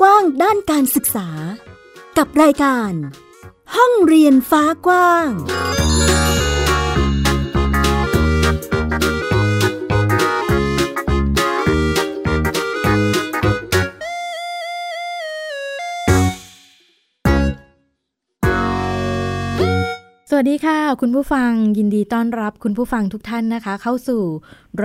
[0.00, 1.28] กว้างด้านการศึกษา
[2.18, 2.92] กับรายการ
[3.76, 5.28] ห้องเรียนฟ้ากว้าง
[20.30, 24.22] สวัสดีค่ะ คุณผู้ฟังยินดีต้อนรับคุณผู้ฟังทุกท่านนะคะ เข้าสู่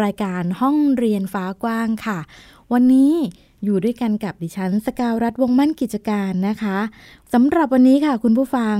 [0.02, 2.20] รายการห้องเรียนฟ้ากว้างค่ะ
[2.74, 3.14] วันนี้
[3.66, 6.80] อยู่ด้วยกันกับดิฉันสกาวรัฐวงมั่นกิจการนะคะ
[7.34, 8.78] สำหรับวันนี้ค่ะคุณผู้ฟัง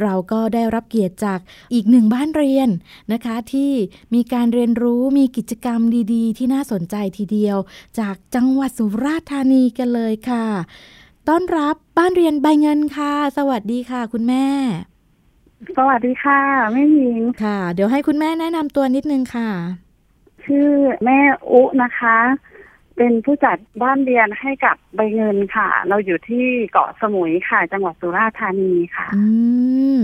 [0.00, 1.40] เราก็ได้รับเกียรติจาก
[1.74, 2.68] อีกหนึ่งบ้านเรียน
[3.12, 3.72] นะคะ ที่
[4.14, 5.80] มีการเรียนรู้มีกิจกรรม
[6.14, 7.56] ดีๆ ที่น่าสนใจทีเดียว
[7.98, 10.46] จากจังหวัดสุราษฎร์ธานีกันเลยค่ะ
[11.28, 14.46] ต้อนรับบ้านเรียนใบเงินค่ะ สวัสดีค่ะ คุณแม่
[15.76, 16.40] สวัสดีค่ะ
[16.72, 19.50] แม่หญิงค่ะ เดี๋ยวให้คุณแม่แนะนำตัวนิดนึงค่ะ
[20.44, 20.68] ชื่อ
[21.04, 21.18] แม่
[21.50, 22.16] อุนะคะ
[22.96, 29.22] เป็นผู้จัดบ้านเรียนให้กับใบเงินค่ะ เราอยู่ที่เกาะสมุยค่ะ จังหวัดสุราษฎร์ธานีค่ะ อื
[29.96, 29.98] ม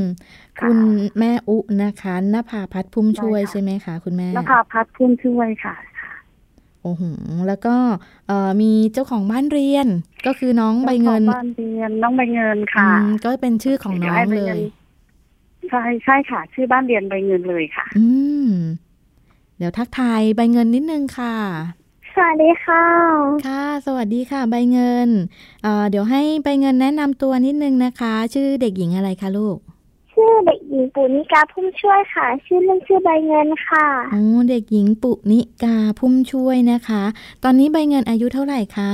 [0.61, 0.79] ค่ะคุณ
[1.19, 5.77] แม่อุนะคะนภาพัฒน์พุ่มช่วยได้ค่ะใช่ไหมคะคุณแม่นภาพัฒน์พุ่มช่วยค่ะ
[6.83, 7.03] โอ้โห
[7.49, 7.77] แล้วก็
[8.27, 9.87] เอ่อมีเจ้าของบ้านเรียน
[10.27, 14.61] ก็คือน้องใบเงินจ้าของบ้านเรียนน้องใบเงินค่ะอืมก็เป็นชื่อของน้องให้ใบเลงิย
[15.71, 18.07] ใช่ใช่ค่ะ ชื่อบ้านเรียนใบเงินเลยค่ะ อื
[18.49, 18.51] ม
[19.59, 21.35] เดี๋ยวทักทายใบเงินนิดนึงค่ะ
[21.88, 21.88] ส
[22.23, 22.85] วัสดีค่ะ
[23.49, 25.09] ค่ะ สวัสดีค่ะ ใบเงิน
[25.63, 29.57] เอ่อเดี๋ยวให้ใบเงินแนะนำตัวนิดนึงนะคะ ชื่อเด็กหญิงอะไรคะลูก
[30.13, 37.03] ชื่อเด็กหญิงปุณิกาพุ่มช่วยค่ะ ชื่อเล่นชื่อใบเงินค่ะอ๋อเด็กหญิงปุนิกาพุ่มช่วยนะคะ
[37.43, 38.93] ตอนนี้ใบเงินอายุเท่าไหร่คะ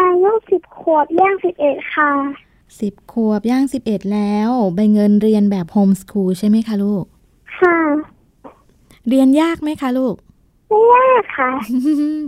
[0.00, 2.12] อายุสิบขวบย่างสิบเอ็ดค่ะ
[2.80, 7.04] สิบขวบย่างสิบเอ็ดแล้ว ใบเงินเรียนแบบโฮมสคูลใช่ไหมคะลูก
[7.58, 7.78] ค่ะ
[9.08, 10.14] เรียนยากไหมคะลูก
[10.68, 11.50] ไม่ยากค่ะ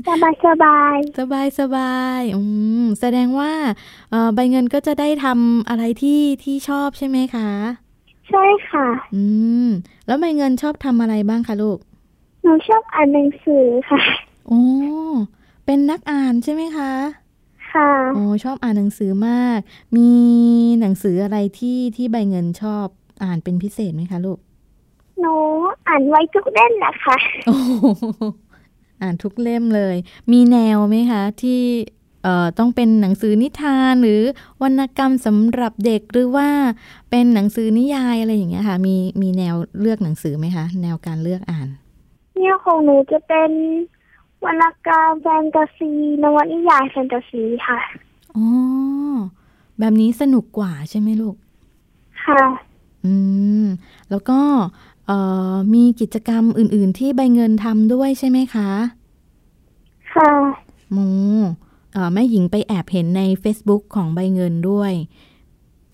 [0.08, 2.42] สบายสบายสบายสบายอื
[2.82, 3.52] มแสดงว่า
[4.10, 7.48] เอ่อใบเงินก็จะได้ทำอะไรที่ที่ชอบใช่ไหมคะ
[8.30, 9.22] ใช่ค่ะ อื
[9.66, 9.68] ม
[10.06, 11.78] แล้วใบเงินชอบทำอะไรบ้างคะลูก
[12.42, 14.00] หนูชอบอ่านหนังสือค่ะ
[14.48, 14.62] โอ้
[15.64, 16.92] เป็นนักอ่านใช่ไหมคะ
[17.72, 19.58] ค่ะโอ้ชอบอ่านหนังสือมาก
[19.96, 20.10] มี
[20.80, 22.86] หนังสืออะไรที่ที่ใบเงินชอบ
[23.24, 24.38] อ่านเป็นพิเศษไหมคะลูก
[25.20, 25.34] หนู
[25.88, 27.16] อ่านไว้ทุกเล่นนะคะ
[27.46, 28.04] โอ้โห
[29.02, 29.96] อ่านทุกเล่มเลย
[30.32, 31.62] มีแนวไหมคะ ที่
[32.22, 34.22] เอ่อต้องเป็นหนังสือนิทานหรือ
[34.62, 36.48] วรรณกรรมสำหรับเด็กหรือว่า
[37.10, 41.68] เป็นหนังสือนิยายอะไรอย่างเงี้ยค่ะ มีมีแนวเลือกหนังสือไหมคะ แนวการเลือกอ่าน
[42.36, 43.50] เนี่ยของหนูจะเป็น
[44.44, 45.92] วรรณกรรมแฟนตาซี
[46.22, 47.78] นวนิยายแฟนตาซีค่ะ
[48.36, 48.46] อ๋อ
[49.78, 51.36] แบบนี้สนุกกว่าใช่ไหมลูก
[52.24, 52.44] ค่ะ
[53.04, 53.14] อื
[53.64, 53.66] ม
[54.10, 54.89] แล้วก็เอ่อ
[55.74, 58.70] มีกิจกรรมอื่น ๆ ที่ใบเงินทำด้วยใช่ไหมคะ
[60.14, 60.32] ค่ะ
[60.92, 60.98] โม
[61.92, 64.92] เอ่อแม่หญิงไปแอบเห็นใน Facebook ของใบเงินด้วย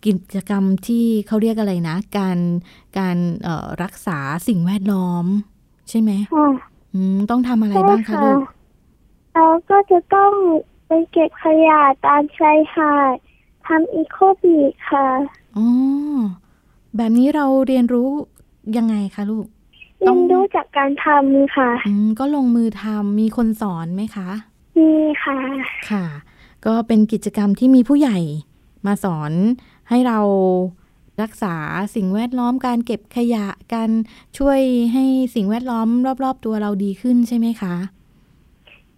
[0.06, 2.38] กิจกรรมที่เขาเรียกอะไรนะ การ
[2.99, 4.19] การเอ่อรักษา
[4.49, 5.26] สิ่งแวดล้อม
[5.91, 6.49] ใช่ไหมค่ะ
[6.94, 8.41] อืมต้องทำอะไรใช่บ้างคะค่ะลูก
[9.34, 10.32] เราก็จะต้อง
[10.87, 13.16] ไปเก็บขยะตามชายหาด
[13.66, 14.56] ทำอีโคบี
[14.88, 15.06] ค่ะ
[15.56, 15.66] อ๋อ
[16.97, 18.10] แบบนี้เราเรียนรู้
[18.77, 19.47] ยังไงคะลูก
[20.00, 24.28] เรียนรู้จากการทำค่ะ อืมก็ลงมือทำมีคนสอนไหมคะ
[24.78, 24.91] มี
[25.25, 25.38] ค่ะ
[25.91, 26.04] ค่ะ
[26.66, 28.19] ก็เป็นกิจกรรมที่มีผู้ใหญ่
[28.87, 29.32] มาสอน
[29.88, 30.19] ให้เรา
[31.22, 31.55] รักษา
[31.94, 33.91] สิ่งแวดล้อมการเก็บขยะการ
[34.38, 34.60] ช่วย
[34.93, 35.88] ให้สิ่งแวดล้อม
[36.25, 37.75] รอบๆตัวเราดีขึ้นใช่ไหมคะ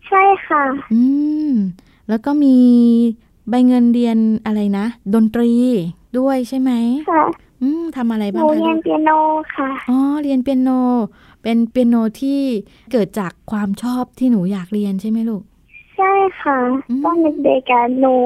[0.06, 1.02] ใช่ค่ะ อื
[1.50, 1.52] ม
[2.08, 2.56] แล้วก็มี
[3.48, 5.52] ใบเงินเรียนอะไรนะ ดนตรี
[6.18, 6.70] ด้วยใช่ไหม
[7.10, 7.24] ค่ะ
[7.62, 9.10] อืมทำอะไรหบ้างนูคะเรีลูยนกเปียโน
[9.56, 10.70] ค่ะอ๋อเรียนเปียโน
[11.42, 12.40] เป็นเปียโนที่
[12.92, 15.42] เกิดจากความชอบที่หนูอยากเรียนใช่ไหมลูก
[15.96, 16.58] ใช่ค่ะ
[16.90, 18.16] อืมตอนเด็กๆอะหนู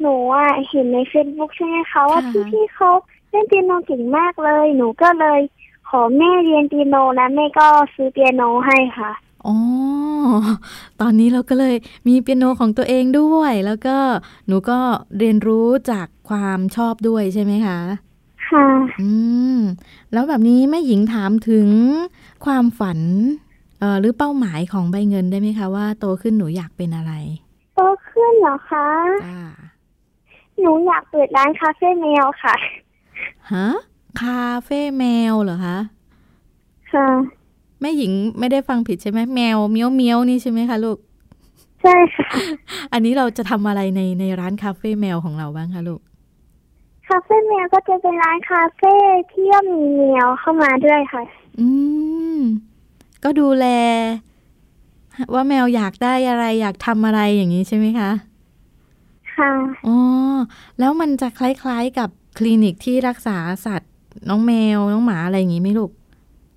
[0.00, 2.90] หนูอะเห็นในเฟซบุ๊กใช่ไหมคะว่าค่ะพี่ๆเขา
[3.30, 5.40] เล่นเปียโนเก่งมากเลย หนูก็เลย
[5.88, 9.12] ขอแม่เรียนเปียโนแล้วแม่ก็ซื้อเปียโนให้ค่ะ
[9.46, 9.56] อ๋อ
[11.00, 11.74] ตอนนี้เราก็เลย
[12.08, 13.96] มีเปียโนของตัวเองด้วย แล้วก็
[14.46, 14.78] หนูก็
[15.18, 17.78] เรียนรู้จากความชอบด้วยใช่ไหมคะ
[18.48, 18.66] ค่ะ
[19.00, 19.10] อื
[19.56, 19.58] ม
[20.12, 21.68] แล้วแบบนี้แม่หญิงถามถึง
[22.44, 23.00] ความฝัน
[23.80, 27.12] เอ่อ หรือเป้าหมายของใบเงินได้ไหมคะว่าโตขึ้นหนูอยากเป็นอะไร
[27.76, 28.88] โตขึ้นเหรอคะ
[29.26, 29.40] จ้า
[30.60, 32.54] หนูอยากเปิดร้านคาเฟ่แมวค่ะ
[33.52, 33.68] ฮะ
[34.20, 35.78] คาเฟ่แมวเหรอคะ
[36.92, 37.06] ค่ะ
[37.80, 40.98] แม่หญิงไม่ได้ฟังผิดใช่ไหมแมวเมียวเมียวนี่ใช่ไหมคะลูก
[41.82, 42.28] ใช่ค่ะ
[42.92, 46.00] อันนี้เราจะทำอะไรในในร้านคาเฟ่แมวของเราบ้างคะลูก
[47.08, 48.94] คาเฟ่แมวก็จะเป็นร้านคาเฟ่
[49.30, 51.22] ที่ย่อมมีแมวเข้ามาด้วยค่ะ
[51.60, 51.68] อื
[52.36, 52.40] ม
[53.24, 53.66] ก็ดูแล
[55.32, 58.10] ว่าแมวอยากได้อะไรอยากทำอะไรอย่างนี้ใช่ไหมคะ
[59.34, 59.52] คค่ะ
[59.86, 59.96] อ๋อ
[60.78, 62.08] แล้วมันจะคล้ายๆกับ
[62.38, 63.36] คลินิกที่รักษา
[63.66, 63.92] สัตว์
[64.28, 65.90] น้องแมวน้องหมาอะไรอย่างงี้ไหมลูก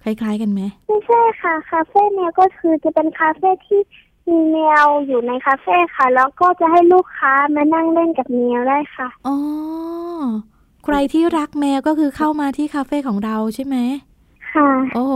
[0.04, 3.82] คล้ายๆกันไหม ไม่ใช่ค่ะ คาเฟ่แมวก็คือจะเป็นคาเฟ่ที่
[4.29, 9.35] มีแมวอยู่ในคาเฟ่ค่ะ แล้วก็จะให้ลูกค้ามานั่งเล่นกับแมวได้ค่ะอ๋อ
[10.83, 13.77] ใครที่รักแมวก็คือเข้ามาที่คาเฟ่ของเราใช่ไหม
[14.53, 15.15] ค่ะโอ้โห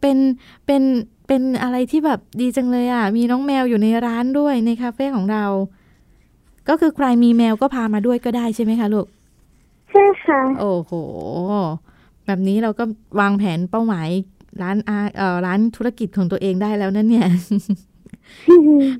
[0.00, 0.18] เป็น
[0.66, 0.82] เป็น
[1.26, 5.44] เป็นอะไรที่แบบดีจังเลยอะ มีน้องแมวอยู่ในร้านด้วยในคาเฟ่ของเรา
[6.68, 9.06] ก็คือใครมีแมวก็พามาด้วยก็ได้ใช่ไหมคะลูก
[9.90, 10.92] ใช่ค่ะโอ้โห
[12.26, 12.84] แบบนี้เราก็
[13.20, 14.08] วางแผนเป้าหมาย
[14.62, 17.28] ร้านอาเอ่อร้านธุรกิจของตัวเองได้แล้วนั่นเนี่ย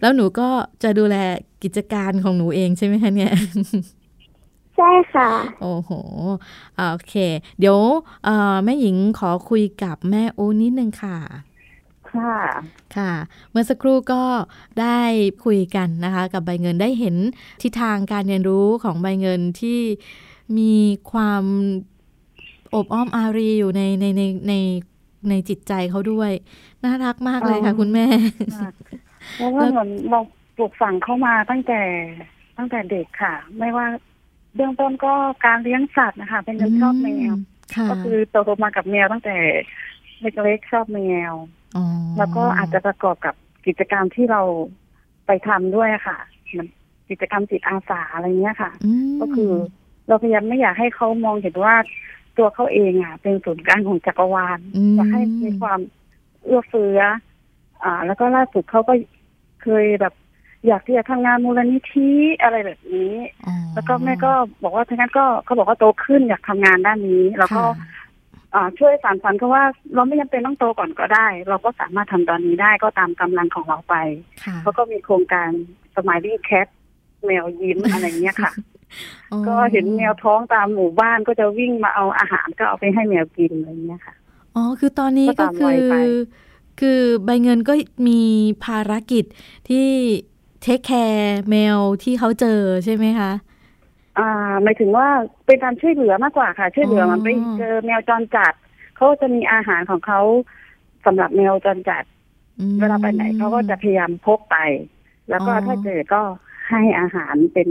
[0.01, 0.49] แล้วหนูก็
[0.83, 1.17] จะดูแล
[1.63, 3.33] กิจการของหนูเองใช่ไหมคะเนี่ย
[4.77, 5.31] ใช่ค่ะ
[5.61, 5.91] โอ้โห
[6.79, 7.15] อ่าโอเค
[7.59, 7.79] เดี๋ยว
[8.25, 11.19] เอ่อแม่หญิงขอคุยกับแม่โอนิดนึงค่ะ
[12.13, 12.37] ค่ะ
[12.97, 13.13] ค่ะ
[13.51, 14.23] เมื่อสักครู่ก็
[14.81, 15.01] ได้
[15.45, 17.17] คุยกันนะคะ กับใบเงินได้เห็น
[17.63, 19.81] ทิศทางการเรียนรู้ของใบเงินที่
[20.59, 20.75] มี
[21.13, 21.45] ความ
[22.75, 24.55] อบอ้อมอารีอยู่ในในในใน
[25.29, 26.31] ในจิตใจเขาด้วย
[26.85, 28.07] น่ารักมากเลยค่ะอ๋อคุณแม่
[29.37, 30.21] เพราะว่าเหมือนเรา
[30.57, 31.81] ปลูกฝังเข้ามาตั้งแต่
[32.59, 33.87] ตั้งแต่เด็กค่ะ ไม่ว่า
[34.55, 35.13] เบื้องต้นก็
[35.47, 37.35] การเลี้ยงสัตว์นะคะ เป็นคนชอบแมว
[37.77, 39.37] ค่ะก็คือโตมากับแมวตั้งแต่
[40.21, 41.01] เล็กๆชอบแม
[41.31, 41.33] ว
[41.77, 41.85] อ๋อ
[42.19, 43.35] แล้วก็อาจจะประกอบกับ
[43.67, 44.43] กิจกรรมที่เรา
[45.27, 46.67] ไปทำด้วยค่ะเหมัน
[47.11, 48.71] กิจกรรมจิตอาสาอะไรเงี้ยค่ะ
[49.11, 49.53] มก็คือ
[50.09, 51.75] เราพยายามไม่อยากให้เขามองเห็นว่า
[52.39, 55.81] ตัวเขาเองอะ เป็นศูนย์กลางของจักรวาลมอยากให้มีความ
[56.45, 57.01] เอื้อเฟื้อ
[57.83, 58.93] อ่า แล้วก็ล่าสุดเขาก็
[59.63, 60.15] เคยแบบ
[60.67, 62.11] อยากที่จะทำงานมูลนิธิ
[62.43, 63.15] อะไรแบบนี้
[63.47, 67.89] อ๋อแล้วก็แม่ก็บอกว่าทั้งนั้นก็เขาบอกว่าโตขึ้นอยากทำงานด้านนี้ แล้วก็ค่ะ
[68.55, 69.65] อ่าช่วยสานฝันเขาว่า
[69.95, 73.95] เราไม่จำเป็นต้องโตก่อนก็ได้ เราก็สามารถทำตอนนี้ได้ก็ตามกำลังของเราไป
[74.45, 75.51] ค่ะเขาก็มีโครงการ
[75.97, 76.67] สมัยที่แคท
[77.25, 78.53] แมวยิ้มอะไรเงี้ยค่ะ
[79.33, 84.15] อ๋อก็เห็นแมวท้องตามหมู่บ้านก็จะวิ่งมาเอาอาหารก็เอาไปให้แมวกินอะไรเงี้ยค่ะ
[84.57, 85.95] อ๋อคือตอนนี้ก็ก็ตามคืวัอยไป
[86.81, 87.73] คือใบเงินก็
[88.09, 88.21] มี
[88.65, 89.25] ภารกิจ
[89.69, 89.87] ที่
[90.63, 93.33] เทคแคร์แมวที่เขาเจอใช่ไหมคะ
[94.19, 94.31] อ่า
[94.63, 95.07] หมายถึงว่า
[95.47, 97.29] เป็นการช่วยเหลือมากกว่าค่ะ ช่วยเหลืออ๋อมันไป
[97.59, 98.53] เจอแมวจรจัด
[98.97, 100.21] เขาจะมีอาหารของเขา
[101.05, 102.05] สำหรับแมวจรจัด
[102.61, 104.57] อืมเวลาไปไหนเขาก็จะพยายามพกไป
[105.31, 106.23] แล้วก็อ๋อถ้าเจอก็
[106.71, 107.69] ให้อาหารเป็น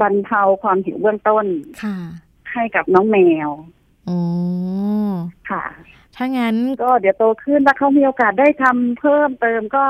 [0.00, 1.46] บรรเทาความหิวเบื้องต้น
[1.82, 1.96] ค่ะ
[2.52, 3.18] ให้กับน้องแม
[3.48, 3.50] ว
[4.08, 4.18] อ๋อ
[5.50, 5.64] ค่ะ
[6.16, 9.84] ถ้างั้นก็เดี๋ยวโตขึ้นถ้าเขามีโอกาสได้ทำเพิ่มเติมก็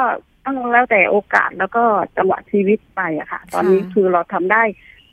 [0.45, 1.85] ต้องแล้วแต่โอกาสแล้วก็
[2.17, 4.63] จังหวะชีวิตไปอะค่ะ ตอนนี้ค่ะคือเราทำได้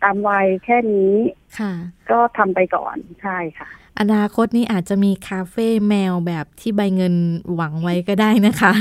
[0.04, 1.14] ตามวัยแค่นี้
[1.60, 1.74] ค่ะ
[2.12, 3.68] ก็ทำไปก่อนใช่ค่ะ
[4.00, 7.16] อนาคตนี้อาจจะมีคาเฟ่แมวแบบที่ใบเงิน
[7.56, 8.74] หวังไว้ก็ได้นะคะ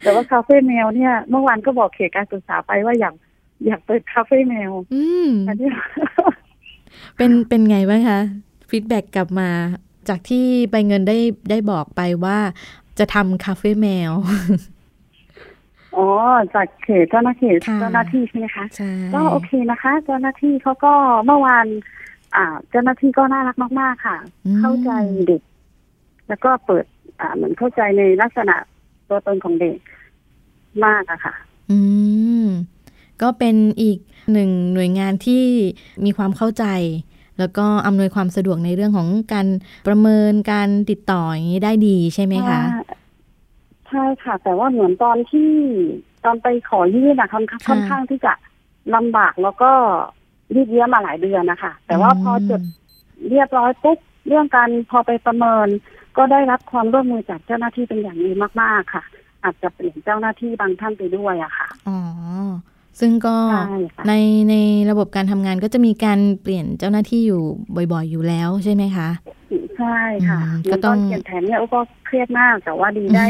[0.00, 3.14] แต่ว่าคาเฟ่แมวเนี่ย เมื่อวานก็บอกเขตการศึกษาไปว่าอยาก
[3.66, 5.68] อยากเปิดคาเฟ่แมว อืมอันนี้
[7.16, 8.20] เป็นเป็นไงบ้างคะ
[8.70, 9.48] feedback กลับมา
[10.08, 11.18] จากที่ใบเงินได้
[11.50, 12.38] ได้บอกไปว่า
[12.98, 14.12] จะทำคาเฟ่แมว
[15.96, 16.06] อ๋อ
[16.54, 20.92] จากเขตเจ้าหน้าที่ค่ะ เจ้าหน้าที่ใช่ไหมคะ ใช่ ก็โอเคนะคะ เจ้าหน้าที่เขาก็
[21.24, 21.66] เมื่อวาน
[22.34, 24.16] อ่า เจ้าหน้าที่ก็น่ารักมาก ๆ ค่ะ
[24.46, 24.90] อืม เข้าใจ
[25.26, 25.42] เด็ก
[26.28, 26.84] แล้วก็เปิด
[27.20, 28.56] อ่าเหมือนเข้าใจในลักษณะ
[29.08, 29.78] ตัวตนของเด็ก
[30.84, 31.34] มากอะค่ะ
[31.70, 31.78] อื
[32.44, 32.46] ม
[33.22, 33.98] ก็เป็นอีก
[34.32, 35.44] หนึ่งหน่วยงานที่
[36.04, 36.64] มีความเข้าใจ
[37.40, 39.46] แล้วก็อำนวยความสะดวกในเรื่องของการ
[39.86, 42.60] ประเมินการติดต่ออย่างนี้ได้ดีใช่ไหมคะ
[43.88, 45.50] ใช่ค่ะ แต่ว่าเหมือนตอนที่
[46.24, 48.32] ตอนไปขอยื่นอะค่อนข้างค่ะค่อนข้างที่จะ
[48.94, 49.70] ลำบากแล้วก็
[50.54, 52.60] ยืดเยื้อมาหลายเดือนนะคะแต่ว่าพอจด
[53.28, 55.68] เรียบร้อยปุ๊บเรื่องการพอไปประเมิน
[56.16, 58.30] ก็ได้รับความร่วมมือจากเจ้าหน้าที่เป็นอย่างดี
[58.62, 59.04] มาก ๆ ค่ะ
[59.44, 61.98] อาจจะเปลี่ยนเจ้าหน้าที่บางท่านไปด้วยอะค่ะอ๋อ
[63.00, 63.36] ซึ่งก็
[63.68, 64.12] ใช่ค่ะใน
[64.50, 64.54] ใน
[64.90, 67.42] ระบบการทำงานก็จะมีการเปลี่ยนเจ้าหน้าที่อยู่
[67.92, 69.08] บ่อย ๆ อยู่แล้วใช่ไหมคะ
[69.76, 73.26] ใช่ค่ะอืมเหมือนก็ต้ตอองนเขียนแผนเนี่ยอุ๊ก็เครียดมากแต่ว่าดีได้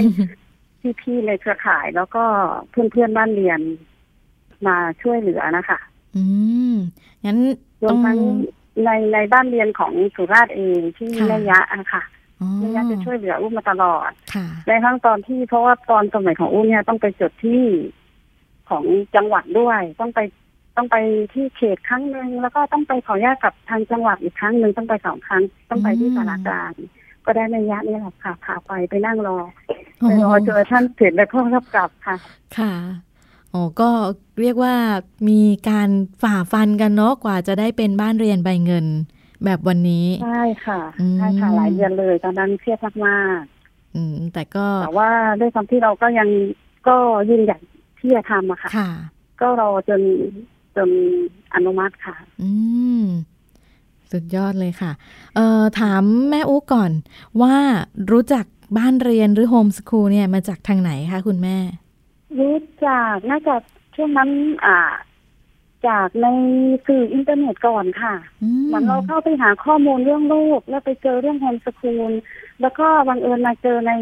[1.01, 2.25] พี่ๆในเครือข่ายแล้วก็
[2.71, 3.61] เพื่อนๆบ้านเรียน
[4.67, 5.79] มาช่วยเหลือนะคะ
[6.17, 6.25] อื
[6.73, 6.75] ม
[7.25, 7.39] งั้น
[7.83, 8.19] รวต้มองทั้ง
[8.85, 12.03] ในในบ้านเรียนของสุราษฎร์เองที่ค่ะแม่ยะอะค่ะ
[12.41, 17.63] อ๋อแม่ยะจะช่วยเหลืออุ้มมาตลอดค่ะในทั้งตอนที่เพราะว่าตอนสมัยของอุ้มเนี่ยต้องไปจดที่
[18.71, 18.85] ของ
[19.17, 20.21] จังหวัดด้วย ต้องไป
[20.77, 20.97] ต้องไป
[21.33, 26.73] ที่เขตครั้งหนึ่งแล้วก็ต้องไปขออนุญาตกับทางจังหวัดอีกครั้งหนึ่งต้องไปสองครั้ง ต้องไปที่อืมสารกลาง
[27.25, 29.39] ก็ได้แม่ยะนี่แหละค่ะพาไปไปนั่งรอ
[29.99, 32.17] โอ้ไปโหรอเจอท่านเสร็จแล้วก็รับกลับค่ะ
[32.59, 32.73] ค่ะ
[33.53, 33.91] อ๋อก็
[34.41, 34.75] เรียกว่า
[35.29, 35.91] มีการ
[36.23, 38.87] ฝ่าฟันกันเนาะกว่าจะได้เป็นบ้านเรียนใบเงิน
[39.45, 43.43] แบบวันนี้ใช่ค่ะอืมใช่ค่ะหลายเดือนเลยตอนนั้นเครียดมาก
[43.95, 45.11] อืม แต่ก็ๆแต่ว่า
[45.41, 46.29] ด้วยความที่เราก็ยัง
[46.89, 46.97] ก็
[47.29, 47.61] ยืนหยัด
[48.01, 48.91] ที่จะทำอะค่ะ ค่ะ
[49.41, 50.01] ก็รอจน
[50.77, 50.91] จน
[51.55, 52.51] อนุมัติค่ะ อื
[53.03, 53.05] ม
[54.13, 54.93] สุดยอดเลยค่ะ
[55.35, 56.91] เอ่อ ถามแม่อุ๊ก่อน
[57.43, 57.57] ว่า
[58.13, 58.45] รู้จัก
[58.79, 61.57] บ้านเรียนหรือ homeschool เนี่ยมาจากทางไหนคะคุณแม่
[62.39, 63.55] รู้จากน่าจะ
[63.95, 64.31] ช่วงนั้น
[64.65, 64.79] อ่า
[65.87, 66.27] จากใน
[66.87, 72.13] สื่ออินเทอร์เน็ตก่อนค่ะ อืมเหมือนเราเข้าไปหาข้อมูลเรื่องลูก แล้วไปเจอเรื่อง homeschool
[72.61, 73.93] แล้วก็บังเอิญมาเจอใน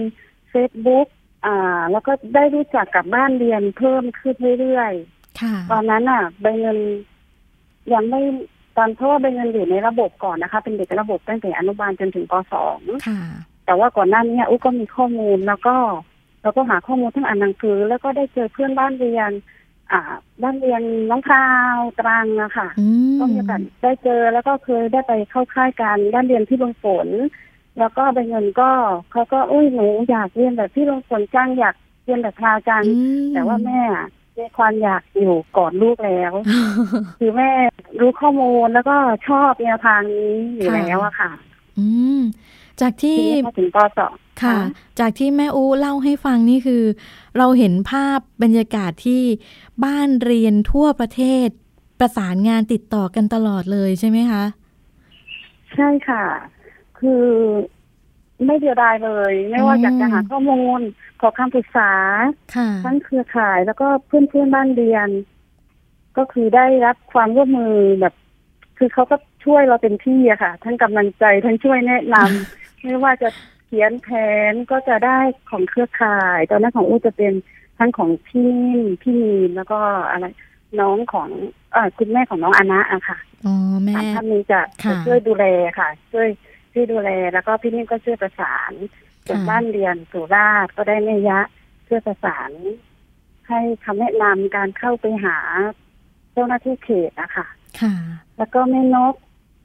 [0.51, 1.09] เฟซบุ๊ก
[1.47, 6.79] อ่า แล้วก็ได้รู้จักกับบ้านเรียนเพิ่มขึ้นเรื่อยๆค่ะตอนนั้นอะใบเงิน
[7.93, 8.21] ยังไม่
[8.77, 12.79] ตอนเพราะว่าใบเงินอยู่ในระบบก่อนนะคะ เป็นเด็กระบบตั้งแต่อนุบาลจนถึงปสอง
[13.09, 13.21] ค่ะ
[13.67, 15.77] แต่ว่าก่อนหน้านี้อุ๊ก็มีข้อมูลแล้วก็
[16.43, 19.31] เราก็หาข้อมูลทั้งอ่านหนังสือ แล้วก็ได้เจอเพื่อนบ้านเรียน
[19.93, 20.01] อ่า
[20.43, 27.09] บ้านเรียนน้องพราวตรังอะค่ะอืมก็มีโอกาสได้เจอแล้วก็เคยได้ไปเข้าค่ายการบ้านเรียนที่ลงฝน
[27.79, 28.71] แล้วก็ใบเงินก็
[29.13, 32.93] เขาก็อุ้ยหนูอยากเรียนแบบที่ลงฝนจังอยากเรียนแบบพราวจังอื
[33.29, 34.07] มแต่ว่าแม่อะ
[34.39, 36.33] มีความอยากอยู่ก่อนลูกแล้ว
[37.19, 37.51] คือแม่
[38.01, 38.97] รู้ข้อมูลแล้วก็
[39.29, 41.31] ชอบแนวทางนี้อยู่แล้วอะค่ะ
[41.79, 41.87] อื
[42.19, 42.21] ม
[42.81, 44.59] จากทีที่นี้พอถึงปสองค่ะค่ะ
[45.01, 46.83] จากที่แม่อูเล่าให้ฟังนี่คือ
[47.39, 49.23] เราเห็นภาพบรรยากาศที่
[49.85, 51.49] บ้านเรียนทั่วประเทศ
[52.01, 54.45] ประสานงานติดต่อกันตลอดเลยใช่ไหมคะ
[55.75, 56.25] ใช่ค่ะ
[57.01, 57.25] คือ
[58.47, 60.81] ไม่เดียวดายเลย ไม่ว่าอืมอยากจะหาข้อมูล
[61.21, 61.93] ขอคำปรึกษา
[62.57, 65.09] ค่ะทั้งเครือข่ายแล้วก็เพื่อนเพื่อนๆบ้านเรียน
[66.19, 68.15] ก็คือได้รับความร่วมมือแบบ
[68.79, 73.29] คือเขาก็ช่วยเราเต็มที่อะค่ะ ทั้งกำลังใจทั้งช่วยแนะนำไม่ว่าจะ
[73.65, 74.09] เขียนแผ
[74.51, 75.19] นก็จะได้
[75.51, 77.33] ของเครือข่าย ตอนนั้นของอู้จะเป็น
[77.79, 79.79] ทั้งของพี่นิ่มพี่มีนแล้วก็
[80.11, 80.27] อะไร
[80.81, 81.29] น้องของ
[81.73, 85.45] เออคุณแม่ของน้องอานะอะค่ะอ๋อแม่สามท่านนี้จะค่ะจะช่วยดูแล
[85.79, 86.29] ค่ะ ช่วย
[86.73, 88.73] ช่วยดูแลแล้วก็พี่นิ่มก็ช่วยประสาน
[89.27, 91.41] ส่วนค่ะบ้านเรียนสุราษฎร์ก็ได้แม่ยะ
[91.89, 92.51] ช่วยประสาน
[93.49, 95.37] ให้คำแนะนำการเข้าไปหา
[96.33, 97.47] เจ้าหน้าที่เขตอะค่ะ
[97.81, 97.95] ค่ะ
[98.39, 99.15] แล้วก็แม่นก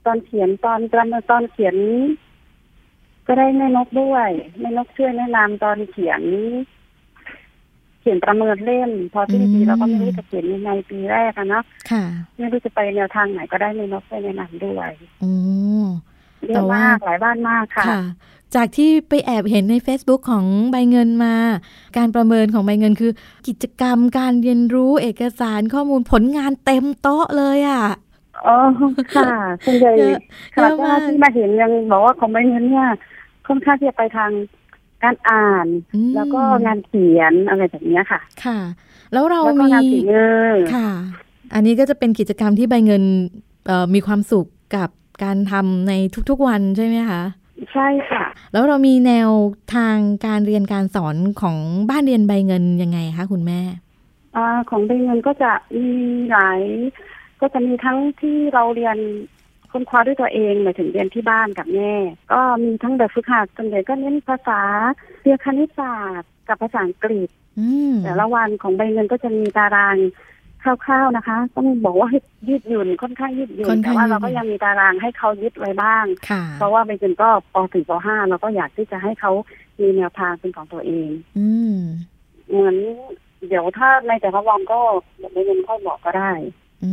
[0.06, 1.76] ตอนเขียนตอนประเมินตอนเขียน
[3.28, 4.30] ก็ได้แม่นกด้วย
[4.60, 6.22] แม่นกช่วยแนะนำตอนเขียน
[8.00, 12.04] เขียนประเมินเล่ม พอสิ้นปีอืมเราก็ไม่รู้จะเขียนยังไงปีแรกอะเนาะค่ะ
[12.38, 14.92] ไม่รู้จะไปแนวทางไหนก็ได้แม่นกช่วยแนะนำด้วย
[15.22, 15.34] โอ้
[16.48, 18.02] เยแต่อะว่ามากหลายบ้านมากค่ะค่ะ
[18.56, 21.36] จากที่ไปแอบเห็นใน Facebook ของใบเงินมา
[21.98, 23.12] การประเมินของใบเงินคือ
[23.48, 27.84] กิจกรรมการเรียนรู้เอกสารข้อมูลผลงานเต็มโต๊ะเลยอะ
[28.46, 28.56] อ๋อ
[29.16, 29.32] ค่ะ
[29.66, 30.20] ส่วนใหญ่เยอะ
[30.56, 32.88] ขนาดเยอะมากว่าที่มาเห็นยังบอกว่าของใบเงินเนี่ย
[33.48, 34.32] ค่อนข้างที่จะไปทาง
[35.04, 38.60] การอ่านอืมแล้วก็งานเขียนอะไรแบบเนี้ยค่ะ ค่ะ
[39.14, 40.90] แล้วเราแล้วก็มีงานฝีมือค่ะ
[41.54, 43.04] อันนี้ก็จะเป็นกิจกรรมที่ใบเงิน
[43.68, 44.90] เอ่อมีความสุขกับ
[45.24, 45.94] การทำใน
[46.30, 47.22] ทุกๆวันใช่ไหมคะ
[47.74, 49.30] ใช่ค่ะ แล้วเรามีแนว
[49.76, 51.58] ทางการเรียนการสอนของ
[51.90, 53.62] บ้านเรียนใบเงินยังไงคะคุณแม่
[54.36, 55.90] อ่าของใบเงินก็จะมี
[56.32, 56.62] หลาย
[57.42, 58.98] ก็จะมีทั้งที่เราเรียน
[59.72, 61.94] ค้นคว้าด้วยตัวเองหมายถึงเรียนที่บ้านกับแม่
[62.32, 64.62] ก็มีทั้งแบบฝึกหัดส่วนใหญ่ก็เน้นภาษา
[65.24, 69.98] เรียนคณิตศาสตร์กับภาษาอังกฤษอืมแต่ละวันของใบเงินก็จะมีตาราง
[70.64, 79.32] คร่าวๆนะคะ ต้องบอกว่าให้ยืดหยุ่นค่อนข้างยืดหยุ่นค่อนแต่ข้างว่ายืดหยุ่นเราก็ยังมีตารางให้เขายึดไว้บ้างค่ะเพราะว่าใบเงินก็ป .4 ป .5 เราก็อยากที่จะให้เขา
[79.80, 81.78] มีแนวทางเป็นของตัวเอง อืม
[82.50, 82.76] เหมือน
[83.48, 84.80] เดี๋ยวถ้าในแต่ละวันก็
[85.34, 86.32] ใบเงินค่อยบอกก็ได้
[86.84, 86.92] อื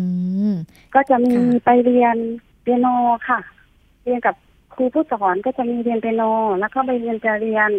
[0.51, 0.55] ม
[0.95, 2.17] ก็จะมีค่ะไปเรียน
[2.63, 2.89] เปียโน
[3.29, 3.41] ค่ะ
[4.05, 4.35] เรียนกับ
[4.75, 6.23] ครูผู้สอนก็จะมีเรียนเปียโน
[6.61, 7.71] แล้วก็ไปเรียนจะเรียน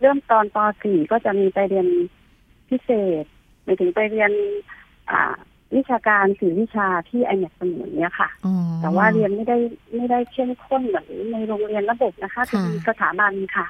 [0.00, 1.86] เริ่มตอนป .4 ก็จะมีไปเรียน
[2.68, 2.90] พิเศ
[3.22, 3.24] ษ
[3.64, 4.30] หมายถึงไปเรียน
[4.68, 4.83] อ่า
[5.76, 9.56] วิชาการสี่วิชาที่ไอเน็ตเสมุนเนี้ยค่ะอ๋อแต่ว่าเรียนไม่ได้
[9.96, 13.66] ไม่ได้เข้มข้นเหมือนในโรงเรียนระบบนะคะค่ะเป็นสถาบันค่ะ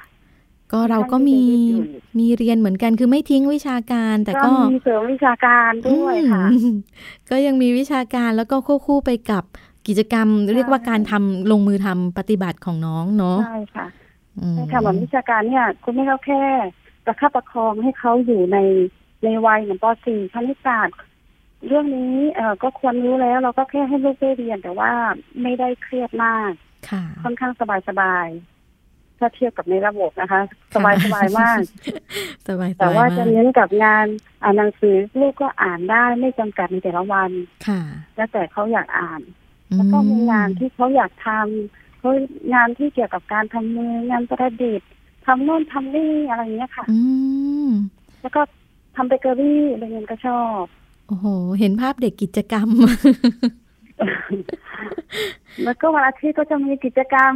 [0.71, 6.75] ก็เราก็มีค่อนข้างที่จะยืดหยุ่นมีเรียนเหมือนกันคือไม่ทิ้งวิชาการ แต่ก็ก็มีเสริมวิชาการด้วยค่ะอืม
[7.29, 9.43] ก็ยังมีวิชาการแล้วก็ควบคู่ไปกับ
[9.87, 13.87] กิจกรรม เรียกว่าการทำลงมือทำปฏิบัติของน้องเนาะใช่ค่ะ
[14.39, 16.41] อืมใช่ค่ะเหมือนวิชาการเนี่ยคุณไม่เขาแค่
[17.05, 18.57] ประคับประคองให้เขาอยู่ใน
[19.23, 20.95] ในวัยเหมือนป .4 คณิตศาสตร์
[21.67, 24.91] เรื่องนี้เอ่อก็ควรรู้แล้ว เราก็แค่ให้ลูกได้เรียน แต่ว่า
[25.41, 26.51] ไม่ได้เครียดมาก
[26.89, 30.41] ค่ะค่อนข้างสบายสบายๆถ้าเทียบกับในระบบนะคะ
[30.75, 31.59] สบายสบายมาก
[32.47, 34.05] สบายๆแต่ว่าจะมกเน้นกับงาน
[34.43, 37.31] อ่านหนังสือลูกก็อ่านได้ไม่จำกัดในแต่ละวัน
[37.67, 37.81] ค่ะ
[38.15, 39.21] แล้วแต่เขาอยากอ่าน
[39.75, 42.09] แล้วก็มีงานที่เขาอยากทำเขา
[42.53, 44.89] งานที่เกี่ยวกับการทำมืองานประดิษฐ์
[45.25, 46.99] ทำโน่นทำนี่อะไรอย่างเงี้ยค่ะอื
[47.67, 47.69] ม
[48.21, 48.41] แล้วก็
[48.95, 50.63] ทำเบเกอรี่อะไรเงี้ยก็ชอบ
[51.07, 51.25] โอ้โห
[51.59, 52.67] เห็นภาพเด็กกิจกรรม
[55.63, 57.33] แล้วก็วันอาทิตย์ก็จะมีกิจกรรม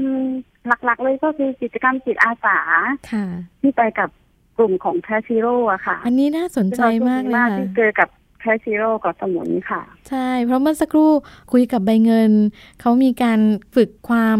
[0.85, 2.57] หลักๆ เลยก็คือกิจกรรมจิตอาสา
[3.11, 3.25] ค่ะ
[3.61, 4.09] ที่ไปกับ
[4.57, 8.09] กลุ่มของแคชิโร่อะค่ะ อันนี้น่าสนใจมากเลยซึ่งรโชคดีค่ะที่เจอกับ
[8.39, 11.11] แคชซีโร่กับสมุนค่ะ ใช่ เพราะเมื่อสักครู่
[11.51, 12.31] คุยกับใบเงิน
[12.81, 13.39] เขามีการ
[13.75, 14.39] ฝึกความ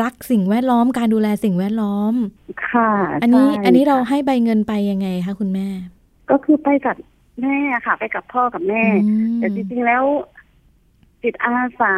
[0.00, 2.14] รักสิ่งแวดล้อม การดูแลสิ่งแวดล้อม
[2.70, 2.90] ค่ะ
[3.22, 5.68] อันนี้ใช่อันนี้เราค่ะให้ใบเงินไปยังไงคะคุณแม่
[6.30, 6.96] ก็คือไปกับ
[7.40, 10.04] แม่ค่ะ ไปกับพ่อกับแม่อืมแต่จริงๆแล้ว
[11.22, 11.94] จิตอาสา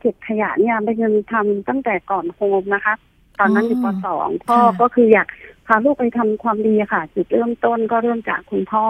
[0.00, 2.94] เก็บขยะเนี่ยใบเงินทำตั้งแต่ก่อนโฮมนะคะ
[3.38, 5.28] ตอนนั้นอยู่ปสองพ่อก็คืออยาก
[5.66, 8.86] พาลูกไปทำความดีค่ะ จุดเริ่มต้นก็เริ่มจากคุณพ่อ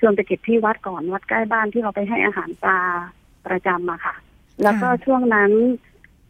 [0.00, 2.80] ชวนไปเก็บที่วัดก่อนวัดใกล้บ้านที่เราไปให้อาหารปลา
[3.46, 4.14] ประจำอะค่ะ
[4.62, 5.50] แล้วก็ช่วงนั้น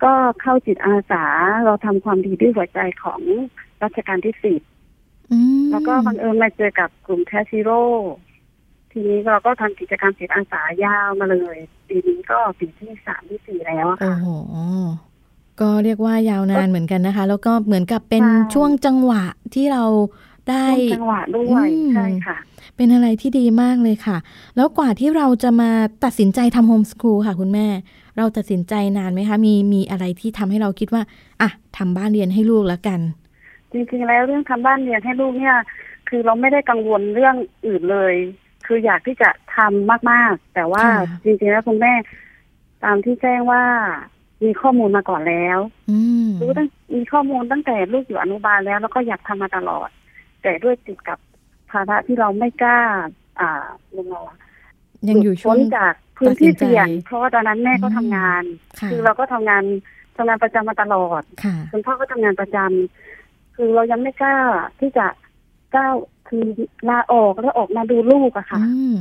[0.05, 1.25] ก็เข้าจิตอาสา
[1.65, 3.21] เราทำความดีด้วยหัวใจของ
[3.83, 4.61] รัชกาลที่สิบ
[5.31, 7.83] อืมแล้วก็บังเอิญมาเจอกับกลุ่มแคชิโร่
[8.93, 11.57] ทีนี้เราก็ทำกิจกรรมจิตอาสายาวมาเลย
[11.89, 14.29] ปีนี้ก็ปีที่สามที่สี่แล้วอะโอ้ค่ะโห
[15.61, 19.85] ก็เรียกว่ายาวนานเหมือนกันนะคะ แล้วก็เหมือนกับเป็นใช่ช่วงจังหวะที่เรา
[20.51, 22.37] ได้ช่วงจังหวะด้วยอืมใช่ค่ะ
[22.77, 24.17] เป็นอะไรที่ดีมากเลยค่ะ
[24.57, 25.71] แล้วกว่าที่เราจะมา
[26.05, 27.67] ตัดสินใจทำโฮมส o ูลค่ะคุณแม่
[28.17, 31.03] เราตัดสินใจนานไหมคะ มีมีอะไรที่ทำให้เราคิดว่า
[31.41, 33.01] อะทำบ้านเรียนให้ลูกแล้วกัน
[33.73, 35.57] จริงๆแล้วเรื่องทำบ้านเรียนให้ลูกเนี่ย
[36.09, 37.35] คือเราไม่ได้กังวลเรื่อง
[37.67, 38.15] อื่นเลย
[38.75, 41.95] คืออยากที่จะทำมาก ๆ แต่ว่าค่ะจริงๆแล้วคุณแม่
[42.85, 43.63] ตามที่แจ้งว่า
[44.45, 45.59] มีข้อมูลมาก่อนแล้ว
[45.91, 45.99] อื
[46.29, 49.89] มรู้ตั้งมีข้อมูลตั้งแต่ลูกอยู่อนุบาลแล้ว แล้วก็อยากทำมาตลอด
[50.43, 51.19] แต่ด้วยติดกับ
[51.71, 52.81] ภาระที่เราไม่กล้า
[53.41, 53.67] อ่า
[53.99, 54.37] ยังไงอะ
[55.09, 58.43] ยังอยู่ช่วงพ้นจากพื้นที่ตัดสินใจเสี่ยงเพราะว่าตอนนั้นแม่ก็ทำงาน
[58.81, 59.65] ค่ะคือเราก็ทำงาน
[60.17, 64.37] ทำงานประจำมาตลอดค่ะคุณพ่อก็ทำงานประจำคือเรายังไม่กล้า
[64.81, 65.07] ที่จะ
[65.77, 65.95] ก้าว
[66.29, 66.45] คือ
[66.89, 68.97] ลาออกแล้วออกมาดูลูกอะค่ะอืม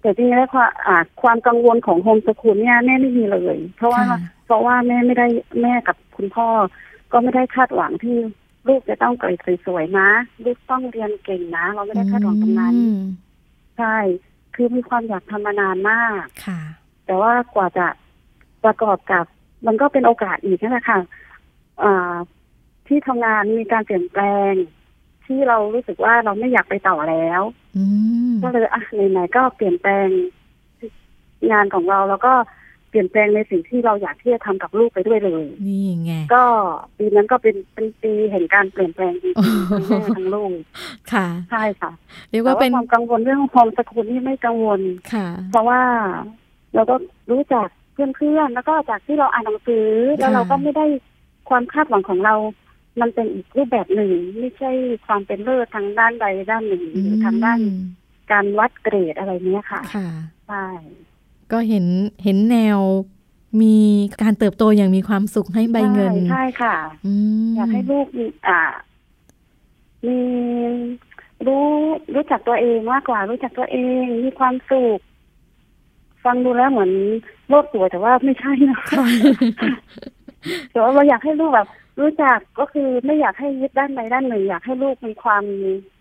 [0.00, 5.26] แต่จริงๆแล้วความอ่าความกังวลของโฮมสคูลเนี่ยแม่ไม่มีเลย เพราะว่าค่ะเพราะว่าแม่ไม่ได้
[5.62, 6.48] แม่กับคุณพ่อ
[7.12, 8.16] ก็ไม่ได้คาดหวังที่
[8.68, 10.08] ลูกจะต้องเกรดสวยๆนะ
[10.44, 12.98] ลูกต้องเรียนเก่งนะ เราไม่ได้คาดหวังตรงนั้นอืม
[13.78, 13.96] ใช่
[14.54, 16.60] คือมีความอยากทำมานานมากค่ะ
[17.06, 17.86] แต่ว่ากว่าจะ
[18.64, 19.24] ประกอบกับ
[19.66, 20.98] มันก็เป็นโอกาสอีกนั่นแหละค่ะ
[21.82, 22.14] อ่า
[22.86, 24.52] ที่ทำงานมีการเปลี่ยนแปลง
[25.26, 27.42] ที่เรารู้สึกว่าเราไม่อยากไปต่อแล้ว
[27.76, 27.84] อื
[28.32, 28.80] มก็เลยอะ
[29.12, 30.08] ไหนๆก็เปลี่ยนแปลง
[31.52, 32.32] งานของเราแล้วก็
[32.88, 36.42] เปลี่ยนแปลงในสิ่งที่เราอยากที่จะทำกับลูกไปด้วยเลย นี่ไง ก็
[36.96, 40.52] ปีนั้นก็เป็นเป็นปีแห่งการเปลี่ยนแปลงจริงๆทั้งแม่ทั้งลูก
[41.12, 41.90] ค่ะ ใช่ค่ะ
[42.30, 44.80] เรียกแต่ว่าว่าเป็นความกังวลเรื่องโฮมสกูลนี่ไม่กังวล
[45.12, 45.80] ค่ะ เพราะว่า
[46.74, 46.94] เราก็
[47.30, 49.86] รู้จักเพื่อนๆ แล้วก็จากที่เราอ่านหนังสือ
[50.18, 50.86] แล้วค่ะเราก็ไม่ได้
[51.48, 52.34] ความคาดหวังของเรา
[53.00, 54.70] มันเป็นอีกรูปแบบหนึ่ง ไม่ใช่
[55.06, 57.80] ความเป็นเลิศทางด้านใดด้านหนึ่งหรือทางด้านอืม
[58.32, 60.08] การวัดเกรดอะไรเนี้ยค่ะ ค่ะ
[60.48, 60.66] ใช่
[61.52, 61.86] ก็เห็น
[62.24, 62.78] เห็นแนว
[63.62, 63.76] มี
[64.22, 66.74] การเติบโตอย่างมีความสุขให้ใบเงินใช่ใช่ค่ะ
[67.06, 67.12] อื
[67.44, 68.60] มอยากให้ลูกมีอ่า
[70.06, 70.18] มี
[71.46, 71.64] รู้
[72.14, 75.00] รู้จักตัวเองมากกว่า รู้จักตัวเองมีความสุข
[76.24, 76.90] ฟังดูแล้วเหมือน
[77.48, 79.04] โลดตัวแต่ว่าไม่ใช่นะค่ะ
[80.70, 81.68] แต่ว่าเราอยากให้ลูกแบบ
[82.00, 85.44] รู้จักก็คือไม่อยากให้ยึดด้านใดด้านหนึ่งอยากให้ลูกมีความ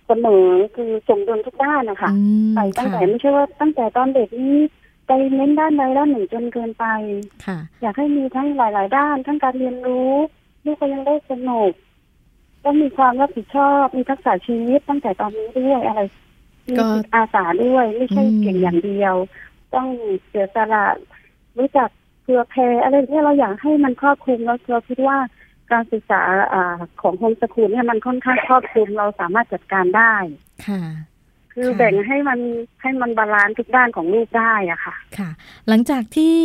[0.08, 4.58] เสมอคือสมดุลทุกด้านนะคะอืมใส่ตั้งแต่ค่ะไม่ใช่ว่าตั้งแต่ตอนเด็กนี้
[5.08, 6.86] ไปเน้นด้านใดด้านหนึ่งจนเกินไป
[7.46, 10.12] ค่ะ อยากให้มีทั้งหลาย ๆ ด้านทั้งการเรียนรู้
[10.66, 11.72] ลูกก็ยังได้สนุก
[12.64, 16.02] ต้องมีความรับผิดชอบมีทักษะชีวิตตั้งแต่ตอนนี้ด้วยอะไร
[16.68, 19.16] มีก็จิตอาสาด้วยไม่ใช่อืมเก่งอย่างเดียว
[19.74, 19.88] ต้อง
[20.28, 20.86] เสียสละ
[21.58, 21.90] รู้จัก
[22.22, 25.18] เผื่อแผ่อะไรที่เราอยากให้มันครอบคลุมแล้วเราคิดว่า
[25.74, 26.22] การศึกษา
[26.54, 30.14] อ่าของ homeschool เนี่ยมันค่อนข้างครอบคลุมเราสามารถจัดการได้
[30.68, 30.84] ค่ะ
[31.54, 32.40] คือค่ะแบ่งให้มัน
[32.82, 35.30] ให้มัน balance ทุกด้านของลูกได้อะค่ะ ค่ะ
[35.68, 36.38] หลังจากที่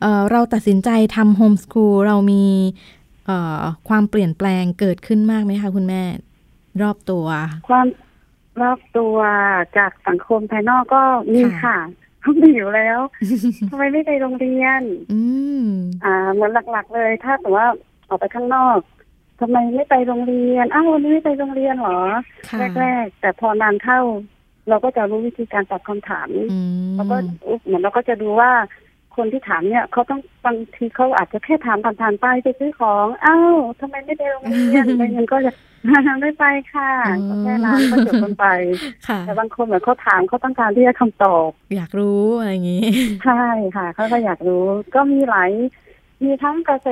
[0.00, 2.44] เอ่อเราตัดสินใจทำโฮมส o ูลเรามี
[3.26, 6.02] เอ่อความเปลี่ยนแปลงเกิดขึ้นมากไหมคะคุณแม่
[6.82, 7.26] รอบตัว
[7.68, 7.86] ความ
[8.62, 9.16] รอบตัว
[9.78, 11.02] จากสังคมภายนอกก็
[11.34, 11.78] มีค่ะค่ะ
[12.20, 12.98] เขามีอยู่แล้ว
[13.70, 15.20] ทำไมไม่ไปโรงเรียน อื
[15.62, 15.66] ม
[16.04, 17.66] อ่าเหมือนหลัก ๆ เลย ถ้าแต่ว่า
[18.08, 18.78] ออกไปข้างนอก
[19.40, 22.00] ทำไมไม่ไปโรงเรียน อ้าววันนี้ไม่ไปโรงเรียนเหรอ
[22.48, 24.00] ค่ะแรก ๆ แต่พอนานเข้า
[24.68, 26.58] เราก็จะรู้วิธีการตอบคำถามอื
[26.92, 27.16] มแล้วก็
[27.64, 28.50] เหมือนเราก็จะดูว่า
[29.16, 35.52] คนที่ถามเนี่ยเขาต้องบางทีเขาอาจจะแค่ถามผ่านๆไปไปซื้อของอ้าวทำไมไม่ไปโรงเรียนไปเงินก็จะ
[36.20, 36.90] ไม่ไปค่ะ
[37.28, 38.46] ก็แค่ร้านก็จบกันไป
[39.08, 42.84] ค่ะแต่บางคนเหมือนเขาถามเขาต้องการที่จะคำตอบ อยากรู้อะไรอย่างนี้
[43.24, 43.44] ใช่
[43.76, 44.64] ค่ะเขาก็อยากรู้
[44.94, 45.50] ก็มีหลาย
[46.24, 46.88] มีทั้งกระแส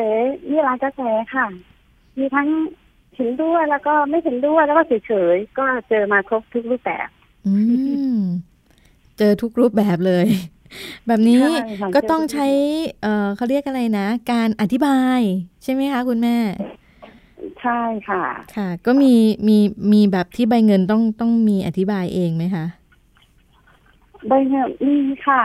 [0.51, 1.01] มีหลายกระแส
[1.35, 1.47] ค่ะ
[2.19, 2.49] มีทั้ง
[3.17, 7.09] เห็นด้วยแล้วก็ไม่เห็นด้วยแล้วก็เฉยๆก็เจอมาครบทุกรูปแบบ
[7.47, 7.55] อื
[8.17, 8.19] ม
[9.19, 10.27] เจอทุกรูปแบบเลย
[11.07, 12.47] แบบนี้ใช่ค่ะก็ต้องใช้
[13.03, 15.21] เอ่อเขาเรียกอะไรนะ การอธิบาย
[15.63, 16.37] ใช่ไหมคะคุณแม่
[17.63, 18.23] ใช่ค่ะ
[18.57, 19.15] ค่ะ ก็มี
[19.49, 19.59] มี
[19.93, 22.65] มีแบบที่ใบเงินต้องต้องมีอธิบายเองไหมคะ
[24.29, 25.43] ใบเงินมีค่ะ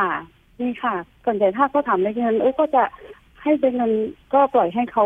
[0.60, 0.94] มีค่ะ
[1.26, 2.84] ส่วนใหญ่ถ้าเขาถามใบเงินเอ้ยก็จะ
[3.50, 3.92] ให้ใบเงิน
[4.34, 5.06] ก็ปล่อยให้เขา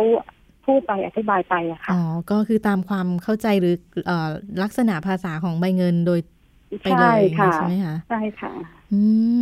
[0.66, 1.96] พูดไปอธิบายไปอะค่ะอ๋อ
[2.30, 3.76] ก็คือตามความเข้าใจหรือ
[4.06, 4.30] เอ่อ
[4.62, 6.20] ลักษณะภาษาของใบเงินโดย
[6.82, 8.52] ไปเลใช่ยค่ะใช่ไหมคะใช่ค่ะ
[8.92, 8.96] อื
[9.36, 9.42] ม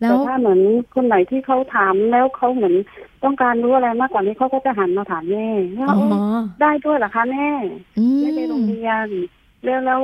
[0.00, 0.60] แล้แต่วถ้าเหมือน
[0.94, 2.74] คนไหนที่เขาถามแล้วเขาเหมือน
[3.22, 5.48] ต้องการรู้อะไรมากกว่านี้เขาก็จะหันมาถามแม่
[5.78, 6.16] ว่าอ๋อเอ้ย
[6.60, 7.48] ได้ด้วยเหรอคะแม่
[7.96, 9.08] อืมไม่ไปโรงเรียน
[9.64, 10.02] แล้วแล้ว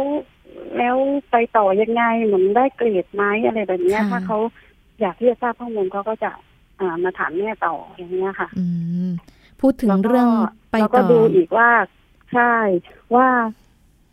[0.78, 0.96] แล้ว
[1.30, 4.36] ไปต่อยังไงเหมือนได้เกรดไหมอะไรแบบเนี้ยค่ะถ้าเขา
[5.00, 6.40] อยากที่จะทราบข้อมูลเขาก็จะอ่า
[7.04, 8.64] มาถามแม่ต่ออย่างเงี้ยค่ะ อื
[9.06, 9.10] ม
[9.60, 10.28] พูดถึงแล้วก็เรื่อง
[10.70, 11.70] ไปเราต่ก็อดูอีกว่า
[12.32, 12.54] ใช่
[13.14, 13.26] ว่า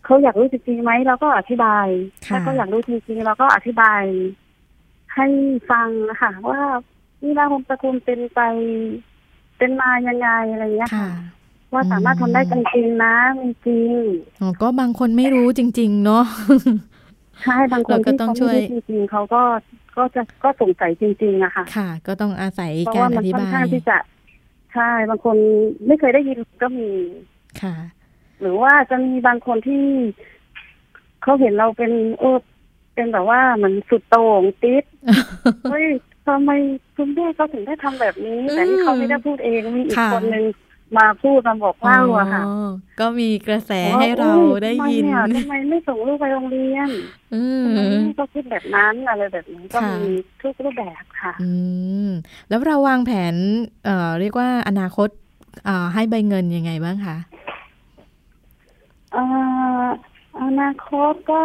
[0.06, 1.88] เขาอยากรู้จริงๆไหมเราก็อธิบาย
[2.28, 4.02] ค่ะถ้าเขาอยากรู้จริงๆเราก็อธิบาย
[5.16, 5.28] ให้
[5.72, 6.62] ฟังนะคะว่า
[7.22, 8.40] นี่ราโฮมสกุลเป็นไป
[9.58, 11.10] เป็นมายังไงอะไรเงี้ยค่ะค่ะ
[11.74, 13.94] ว่าสามารถทำได้จริงๆนะมีจริง
[14.42, 16.26] อ๋อก็บางคนไม่รู้จริง ๆ เนาะ
[17.44, 19.42] ใช่บางคนเราก็ที่ต้องเขาช่วยไม่รู้จริงๆเขาก็
[19.96, 23.98] ก็จะก็สงสัยจริงๆอะค่ะ ค่ะ ก็ต้องอาศัยเพราะการว่าอมันธิค่อนบาข้างยที่จะ
[24.74, 25.36] ใช่บางคน
[25.88, 26.90] ไม่เคยได้ยินก็มี
[27.62, 27.76] ค่ะ
[28.42, 29.84] หรือว่าจะมีบางคนที่
[31.24, 32.38] เขาเห็นเราเป็นเออ
[32.96, 34.84] เป็นแบบว่าเหมือนสุดโต่งติด
[35.72, 35.86] เฮ้ย
[36.28, 36.52] ทำไม
[36.96, 40.46] คุณแม่เขาถึงได้ทำแบบนี้ แต่นี่เขาไม่ได้พูดเองมีอีกค่ะ คนนึง
[40.98, 46.90] มาพูดมาบอกเล่าอะค่ะอ๋อก็มีกระแสว่ให้เราอุ๊ได้ยินทำไมอะทำไมไม่ส่งลูกไปโรงเรียน
[47.34, 51.50] อืทำไมมแม่ก็คิดแบบนั้นอะไรแบบนี้ก็ค่ะมีทุกรูปแบบค่ะ อื
[52.08, 52.10] ม
[52.50, 53.36] แล้วเราวางแผน
[53.86, 55.10] เอ่อ เรียกว่าอนาคต
[55.66, 57.18] เอ่อให้ใบเงินยังไงบ้างคะ
[59.14, 59.24] เอ่
[59.84, 59.86] อ
[60.44, 61.44] อนาคตก็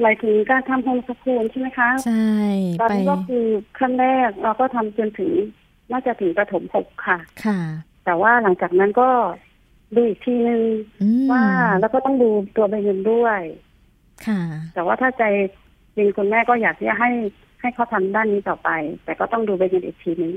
[0.00, 2.34] หมายถึงการทำโฮมสกูลใช่ไหมคะใช่
[2.80, 3.46] ตอนไปนี้ก็คือ
[3.78, 5.32] ขั้นแรกเราก็ทำจนถึง
[5.90, 7.60] น่าจะถึงประถมหกค่ะ ค่ะ
[8.04, 9.08] แต่ว่าหลังจากนั้นก็
[9.94, 10.62] ดูอีกทีนึง
[11.02, 11.42] อืมว่า
[11.80, 13.40] แล้วก็ต้องดูตัวใบเงินด้วย
[14.26, 14.40] ค่ะ
[14.74, 15.24] แต่ว่าถ้าใจ
[15.96, 17.10] จริงคุณแม่ก็อยากที่จะให้
[17.60, 18.70] ให้เขาทำด้านนี้ต่อไป
[19.04, 20.34] แต่ก็ต้องดูใบเงินอีกทีนึง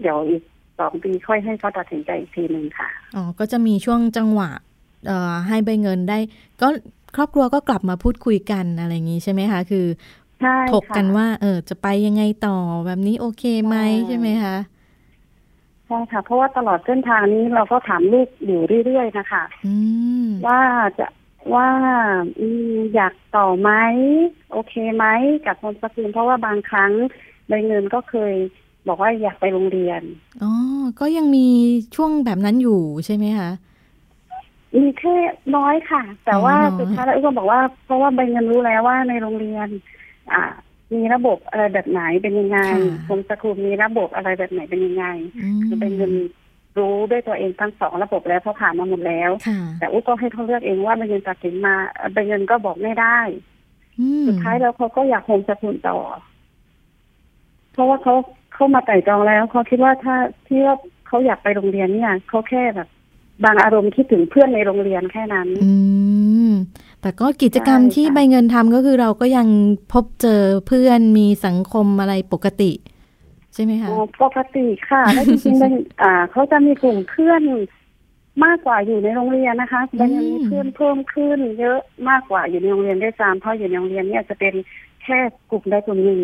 [0.00, 0.42] เดี๋ยวอีก
[0.78, 4.50] สองปีค่อยให้เขาตัดสินใจอีกทีนึงค่ะอ๋อก็จะมีช่วงจังหวะ
[5.06, 6.18] เอ่อให้ใบเงินได้
[6.60, 6.68] ก็
[7.16, 9.86] ครอบครัวก็กลับมาพูดคุยกันอะไรอย่างนี้ใช่ไหมคะ คือ
[10.42, 19.74] ใช่ถกกันค่ะว่า เออจะไปยังไงต่อแบบนี้โอเคไหมใช่ใช่ไหมคะใช่ค่ะ เพราะว่าตลอดเส้นทางนี้เราก็ถามลูกอยู่เรื่อยๆนะคะอื
[20.24, 20.60] มว่า
[20.98, 21.06] จะ
[21.54, 21.68] ว่า
[22.40, 23.70] อืมอยากต่อไหม
[24.52, 25.04] โอเคไหม
[25.46, 26.92] กับโฮมสกูลเพราะว่าบางครั้ง
[27.48, 28.34] ใบเงินก็เคย
[28.88, 30.02] บอกว่าอยากไปโรงเรียน
[30.42, 30.52] อ๋อ
[31.00, 31.46] ก็ยังมี
[31.96, 33.50] ช่วงแบบนั้นอยู่ใช่ไหมคะ
[34.76, 35.16] มีแค่
[35.56, 39.68] น้อยค่ะ แต่ว่าอ๋อสุดท้ายแล้วก็บอกว่า เพราะว่าใบเงินรู้แล้วว่าในโรงเรียน
[40.32, 40.42] อ่า
[40.94, 42.58] มีระบบอะไรแบบไหนเป็นยังไง
[43.06, 46.12] โฮมสกูลมีระบบอะไรแบบไหนเป็นยังไงอืมคือใบเงิน
[46.78, 51.74] รู้ด้วยตัวเองทั้งสองระบบแล้วเพราะผ่านมาหมดแล้วค่ะแต่อุ้ก็ให้เขาเลือกเองว่าใบเงินตัดสินมา
[52.12, 53.18] ใบเงินก็บอกไม่ได้
[54.00, 55.98] อืมสุดท้ายแล้วเขาก็อยากโฮมสกูลต่อ
[57.72, 58.14] เพราะว่าเขา
[58.54, 60.76] เขามาไต่ตรองแล้วเขาคิดว่าถ้าที่ว่า
[61.06, 62.88] เขาอยากไปโรงเรียนเนี่ยเขาแค่แบบ
[63.44, 65.72] บางอารมณ์คิดถึงเพื่อนในโรงเรียนแค่นั้น อื
[66.48, 66.52] ม
[67.00, 69.48] แต่ก็กิจกรรมใช่ค่ะที่ใบเงินทำก็คือเราก็ยัง
[69.92, 72.72] พบเจอเพื่อนมีสังคมอะไรปกติ
[73.54, 77.42] ใช่ไหมคะอ๋อปกติค่ะแล้วจริงๆเป็นอ่าเขาจะมีกลุ่มเพื่อน
[78.44, 84.54] มากกว่าอยู่ในโรงเรียนนะคะมันยังมีเพื่อนเพิ่มขึ้น เยอะมากกว่าอยู่ในโรงเรียนด้วยซ้ำเพราะอยู่ในโรงเรียนเนี่ยจะเป็น
[85.02, 85.18] แค่
[85.50, 86.20] กลุ่มใดกลุ่มหนึ่ง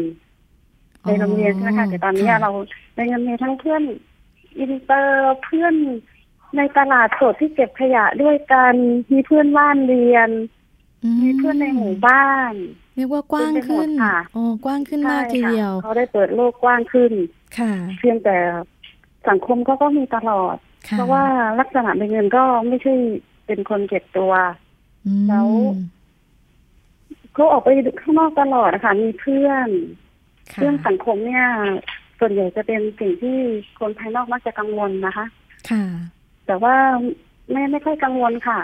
[1.07, 2.51] ในโรงเรียนใช่ไหมคะแต่ตอนนี้เรา
[2.95, 3.83] ใบเงินมีทั้งเพื่อน
[4.59, 5.75] อินเตอร์เพื่อน
[6.57, 8.75] ในตลาดสดที่เก็บขยะด้วยกัน
[9.13, 10.31] มีเพื่อนบ้านเรียน
[11.23, 12.53] มีเพื่อนในหมู่บ้าน
[12.97, 17.13] เรียกว่ากว้างขึ้นเต็มไปหมดค่ะโอ้กว้างขึ้นมากทีเดียวใช่ค่ะเขาได้เปิดโลกกว้างขึ้น
[17.59, 18.37] ค่ะ เพียงแต่
[19.29, 20.57] สังคมก็ก็มีตลอด
[20.89, 21.25] ค่ะเพราะว่า
[21.61, 22.95] ลักษณะเป็นเงินก็ไม่ใช่
[23.47, 24.33] เป็นคนเก็บตัว
[25.07, 25.49] อืมแล้ว
[27.35, 27.69] เขาออกไป
[28.01, 29.69] ข้างนอกตลอดนะคะมีเพื่อน
[30.53, 31.45] ค่ะเรื่องสังคมเนี่ย
[32.19, 33.37] ส่วนใหญ่จะเป็นสิ่งที่
[33.79, 35.27] คนภายนอกมักจะกังวลนะคะ
[35.71, 35.85] ค่ะ
[36.49, 36.77] แต่ว่า
[37.53, 38.59] แม่ไม่ค่อยกังวลค่ะ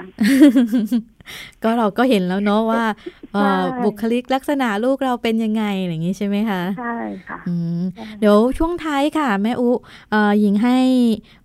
[1.62, 2.84] ก็เราก็เห็นแล้วเนาะว่า
[3.32, 6.96] เอ่อใช่บุคลิกลักษณะลูกเราเป็นยังไงอะไรอย่างนี้ใช่ไหมคะใช่
[7.28, 7.82] ค่ะอืม
[8.20, 9.70] เดี๋ยวช่วงท้ายค่ะ แม่อุ
[10.10, 10.78] เอ่อหญิงให้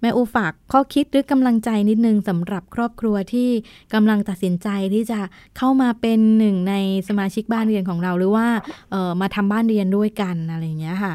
[0.01, 3.49] แม่อุฝากข้อคิดหรือกำลังใจนิดนึงสำหรับครอบครัวที่
[3.93, 5.19] กำลังตัดสินใจที่จะ
[5.57, 6.73] เข้ามาเป็นหนึ่งใน
[7.09, 8.47] สมาชิกบ้านเรียนของเราหรือว่า
[8.91, 11.13] เอ่อมาทำบ้านเรียนด้วยกันอะไรอย่างเงี้ยค่ะ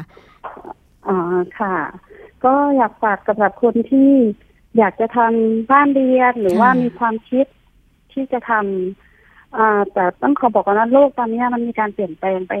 [1.07, 1.17] อ๋อ
[1.59, 1.75] ค่ะ
[2.45, 4.11] ก็อยากฝากสำหรับคนที่
[4.77, 7.45] อยากจะทำบ้านเรียนหรือว่าค่ะมีความคิด
[8.11, 12.53] ที่จะทำอ่าแต่ต้องขอบอกก่อนนะโลกตอนนี้มันมีการเปลี่ยนแปลงไป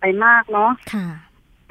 [0.00, 1.06] ไปมากเนาะค่ะ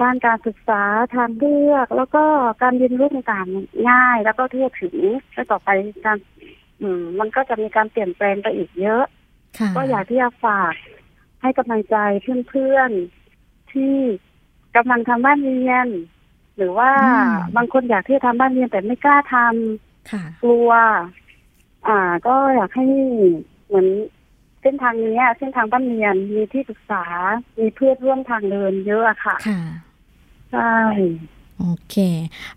[0.02, 0.84] ด้านการศึกษา
[1.16, 2.24] ทางเลือก แล้วก็
[2.62, 4.98] การเรียนรู้ต่างๆง่าย แล้วก็ทั่วถึง
[5.34, 5.70] และต่อไป
[6.06, 6.18] การ
[6.82, 9.04] อืมมันก็จะมีการเปลี่ยนแปลงไปอีกเยอะ
[9.60, 10.74] ค่ะก็อยากที่จะฝาก
[11.42, 11.96] ให้กำลังใจ
[12.50, 13.96] เพื่อนๆทที่
[14.76, 15.88] กำลังทำบ้านเรียน
[16.58, 20.70] หรือว่าอืมบางคนอยากที่จะทำบ้านเรียนแต่ไม่กล้าทำค่ะกลัว
[21.88, 22.86] อ่า ก็อยากให้
[23.68, 23.88] เหมือน
[24.62, 27.04] เส้นทางเนี้ยเส้นทางบ้านเรียนมีที่ปรึกษา
[27.60, 29.62] มีเพื่อนร่วมทางเดินเยอะอะค่ะ ค่ะ
[30.52, 30.74] ใช่
[31.60, 31.96] โอเค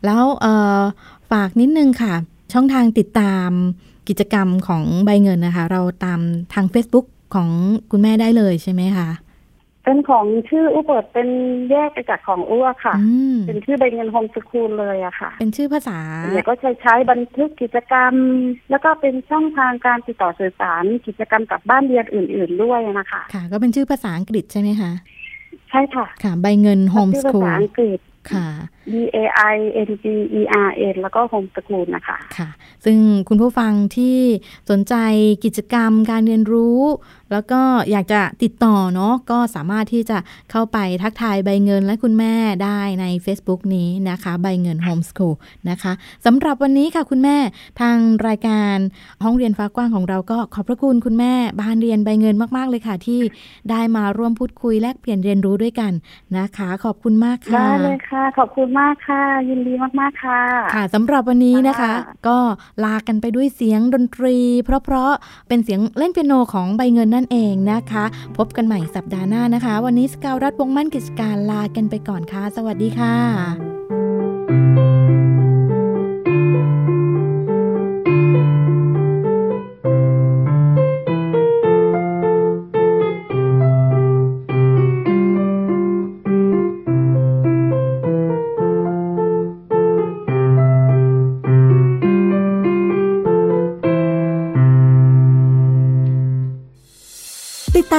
[0.04, 0.80] แล้วเอ่อ
[1.30, 2.14] ฝากนิดนึงค่ะ
[2.52, 3.50] ช่องทางติดตาม
[4.08, 6.20] กิจกรรมของใบเงินนะคะ เราตาม
[6.54, 7.48] ทาง Facebook ของ
[7.90, 9.08] คุณแม่ได้เลยใช่ไหมคะ
[9.90, 11.28] เป็นของชื่ออุเปิดเป็น
[11.70, 15.98] แยกไปจากของอ้วค่ะอืมเป็นชื่อใบเงินโฮมสคูลเลยอะค่ะ เป็นชื่อภาษา
[16.30, 18.14] เดี๋ยวก็ใช้ใช้บันทึกกิจกรรม
[18.70, 24.92] แล้วก็เป็นช่องทางการติดต่อสื่อสารกิจกรรมกับบ้านเรียนอื่น ๆด้วยนะคะ ค่ะ ก็เป็นชื่อภาษาอังกฤษใช่ไหมคะ
[25.70, 27.98] ใช่ค่ะ ค่ะ ใบเงินโฮมชื่สอภาคูลษาอังกฤษ
[28.32, 28.46] ค่ะ
[28.90, 29.18] B A
[29.52, 29.56] I
[29.88, 30.04] N G
[30.38, 32.48] E R N แล้วก็โฮมสคูลนะคะ ค่ะ
[32.84, 34.18] ซึ่งคุณผู้ฟังที่
[34.70, 34.94] สนใจ
[35.44, 36.80] กิจกรรมการเรียนรู้
[37.32, 40.18] แล้วก็อยากจะติดต่อเนาะก็สามารถที่จะ
[40.50, 45.34] เข้าไปทักทายใบเงินและคุณแม่ได้ใน Facebook นี้นะคะ ใบเงินโฮมส o ูล
[45.70, 45.92] นะคะ
[46.26, 47.36] สำหรับวันนี้ค่ะคุณแม่
[47.80, 47.96] ทาง
[48.28, 48.76] รายการ
[49.24, 53.20] ห้องเรียนฟ้ากว้างของเราก็ขอบพระคุณคุณแม่บ้านเรียนใบเงินมาก ๆ เลยค่ะ ที่
[53.70, 55.92] ได้มาร่วมพูดคุยแลกเปลี่ยนเรียนรู้ด้วยกัน
[56.38, 60.42] นะคะ ขอบคุณมากค่ะได้เลยค่ะ ขอบคุณมากค่ะ ยินดีมากๆค่ะ
[60.74, 62.38] ค่ะสำหรับวันนี้นะคะค่ะก็
[62.84, 68.04] ลากันไปด้วยเสียงดนตรี เพราะๆเป็นเสียงเล่นเปียโนของใบเงินนั่นเองนะคะ
[68.36, 73.16] พบกันใหม่สัปดาห์หน้านะคะ วันนี้สกาวรัฐวงศ์มั่นกิจการลากันไปก่อนค่ะ สวัสดีค่ะ